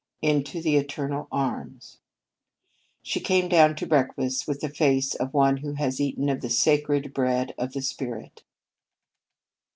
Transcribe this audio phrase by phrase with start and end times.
[0.23, 1.99] "Into the Eternal Arms."
[3.03, 6.49] She came down to breakfast with the face of one who has eaten of the
[6.49, 8.41] sacred bread of the spirit.